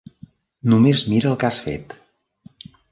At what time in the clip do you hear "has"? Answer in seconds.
1.51-1.61